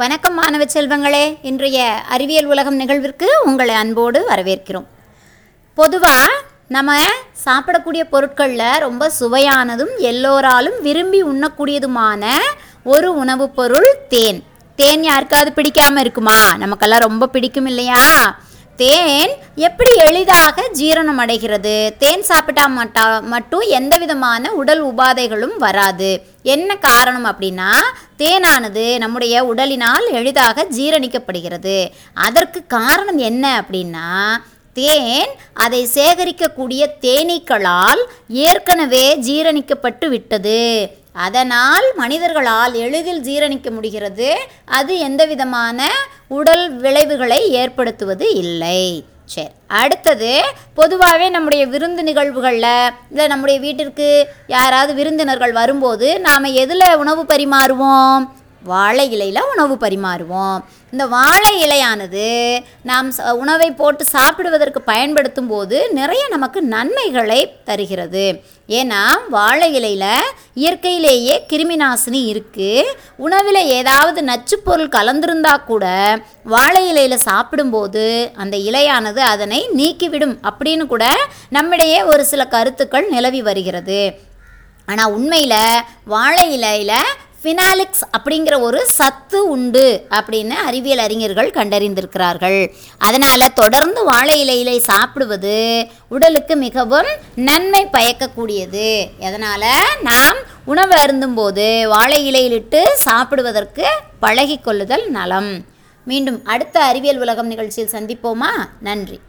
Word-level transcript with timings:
வணக்கம் 0.00 0.34
மாணவ 0.34 0.64
செல்வங்களே 0.64 1.38
இன்றைய 1.42 2.02
அறிவியல் 2.08 2.44
உலகம் 2.44 2.80
நிகழ்விற்கு 2.80 3.24
உங்களை 3.44 3.74
அன்போடு 3.74 4.28
வரவேற்கிறோம். 4.28 4.86
பொதுவாக 5.74 6.32
நம்ம 6.68 7.02
சாப்பிடக்கூடிய 7.44 8.04
பொருட்களில் 8.10 8.78
ரொம்ப 8.78 9.12
சுவையானதும் 9.20 9.98
எல்லோராலும் 9.98 10.82
விரும்பி 10.82 11.22
உண்ணக்கூடியதுமான 11.22 12.36
ஒரு 12.84 13.14
உணவுப் 13.14 13.56
பொருள் 13.56 13.96
தேன். 14.08 14.44
தேன் 14.76 15.02
யாருக்காவது 15.02 15.52
பிடிக்காமல் 15.52 16.00
இருக்குமா? 16.00 16.56
நமக்கெல்லாம் 16.56 17.00
ரொம்ப 17.00 17.26
பிடிக்கும் 17.26 17.66
இல்லையா? 17.66 18.38
தேன் 18.78 19.32
எப்படி 19.66 19.92
எளிதாக 20.04 20.62
ஜீரணம் 20.78 21.18
அடைகிறது 21.22 21.72
தேன் 22.02 22.22
சாப்பிட்டா 22.28 22.64
மட்டா 22.76 23.04
மட்டும் 23.32 23.64
எந்த 23.78 23.94
விதமான 23.98 24.52
உடல் 24.60 24.82
உபாதைகளும் 24.84 25.56
வராது. 25.64 26.10
என்ன 26.54 26.76
காரணம் 26.76 27.26
அப்படின்னா 27.30 27.72
தேனானது 28.22 28.84
நம்முடைய 28.98 29.42
உடலினால் 29.50 30.06
எளிதாக 30.20 30.66
ஜீரணிக்கப்படுகிறது. 30.76 31.76
அதற்கு 32.14 32.62
காரணம் 32.66 33.20
என்ன 33.30 33.44
அப்படின்னா 33.60 34.08
தேன் 34.72 35.30
அதை 35.52 35.82
சேகரிக்கக்கூடிய 35.94 36.82
தேனீக்களால் 37.06 38.02
ஏற்கனவே 38.28 39.04
ஜீரணிக்கப்பட்டு 39.28 40.08
விட்டது. 40.08 40.60
அதனால் 41.12 41.86
மனிதர்களால் 41.96 42.74
எளிதில் 42.74 43.22
ஜீரணிக்க 43.22 43.70
முடிகிறது. 43.70 44.28
அது 44.64 44.98
எந்த 44.98 45.24
விதமான 45.24 45.88
உடல் 46.28 46.70
விளைவுகளை 46.70 47.50
ஏற்படுத்துவது 47.50 48.34
இல்லை. 48.34 49.04
சரி 49.24 49.48
அடுத்தது 49.66 50.42
பொதுவாகவே 50.74 51.28
நம்முடைய 51.28 51.66
விருந்து 51.66 52.02
நிகழ்வுகளில் 52.02 52.92
இல்லை 53.10 53.26
நம்முடைய 53.26 53.60
வீட்டிற்கு 53.60 54.28
யாராவது 54.46 54.94
விருந்தினர்கள் 54.94 55.52
வரும்போது 55.52 56.20
நாம் 56.20 56.44
எதில் 56.44 56.96
உணவு 56.96 57.22
பரிமாறுவோம்? 57.22 58.24
வாழை 58.64 59.10
இலையில் 59.10 59.42
உணவு 59.56 59.74
பரிமாறுவோம். 59.74 60.64
இந்த 60.90 61.06
வாழை 61.06 61.64
இலையானது 61.64 62.58
நாம் 62.82 63.12
ச- 63.12 63.30
உணவை 63.30 63.70
போட்டு 63.70 64.04
சாப்பிடுவதற்கு 64.04 64.80
பயன்படுத்தும் 64.80 65.46
போது 65.46 65.92
நிறைய 65.92 66.26
நமக்கு 66.28 66.62
நன்மைகளை 66.62 67.56
தருகிறது. 67.64 68.40
ஏன்னா 68.68 69.02
வாழை 69.28 69.74
இலையில் 69.74 70.32
இயற்கையிலேயே 70.54 71.46
கிருமி 71.48 71.76
நாசினி 71.76 72.44
இருக்குது 72.44 72.84
உணவில் 73.16 73.66
ஏதாவது 73.66 74.22
நச்சுப்பொருள் 74.22 74.88
கலந்திருந்தா 74.88 75.64
கூட 75.64 76.18
வாழை 76.44 76.88
இலையில் 76.88 77.18
சாப்பிடும்போது 77.18 78.30
அந்த 78.36 78.56
இலையானது 78.56 79.18
அதனை 79.18 79.68
நீக்கிவிடும் 79.76 80.38
அப்படின்னு 80.42 80.86
கூட 80.86 81.16
நம்மிடையே 81.48 82.02
ஒரு 82.02 82.24
சில 82.24 82.46
கருத்துக்கள் 82.46 83.08
நிலவி 83.08 83.42
வருகிறது. 83.42 84.28
ஆனால் 84.86 85.12
உண்மையில் 85.12 85.82
வாழை 86.04 86.52
இலையில் 86.52 86.94
ஃபினாலிக்ஸ் 87.42 88.02
அப்படிங்கிற 88.16 88.60
ஒரு 88.60 88.86
சத்து 88.86 89.48
உண்டு 89.48 90.06
அப்படின்னு 90.10 90.50
அறிவியல் 90.50 90.98
அறிஞர்கள் 90.98 91.50
கண்டறிந்திருக்கிறார்கள். 91.50 92.72
அதனால் 92.98 93.52
தொடர்ந்து 93.52 94.04
வாழை 94.04 94.34
இலையிலை 94.42 94.78
சாப்பிடுவது 94.78 95.86
உடலுக்கு 96.08 96.56
மிகவும் 96.56 97.10
நன்மை 97.34 97.88
பயக்கக்கூடியது. 97.92 99.06
அதனால் 99.20 99.70
நாம் 100.02 100.36
உணவு 100.64 100.94
அருந்தும்போது 100.94 101.88
வாழை 101.88 102.20
இலையிலிட்டு 102.30 102.82
சாப்பிடுவதற்கு 102.94 103.86
பழகிக்கொள்ளுதல் 104.22 105.06
நலம். 105.06 105.64
மீண்டும் 106.04 106.44
அடுத்த 106.44 106.82
அறிவியல் 106.82 107.18
உலகம் 107.18 107.46
நிகழ்ச்சியில் 107.46 107.94
சந்திப்போமா? 107.96 108.52
நன்றி. 108.80 109.20